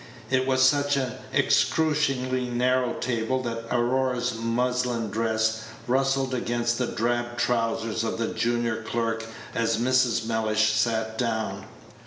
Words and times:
It 0.31 0.47
was 0.47 0.63
such 0.67 0.97
an 0.97 1.11
excruciatingly 1.31 2.45
narrow 2.45 2.93
table 2.93 3.43
that 3.43 3.65
Aurora's 3.69 4.33
muslin 4.35 5.11
dress 5.11 5.65
rustled 5.85 6.33
against 6.33 6.79
the 6.79 6.87
drab 6.87 7.37
trowsers 7.37 8.03
of 8.03 8.17
the 8.17 8.29
junior 8.29 8.81
clerk 8.81 9.23
as 9.53 9.77
Mrs. 9.77 10.25
Mellish 10.25 10.71
sat 10.71 11.19
down. 11.19 11.65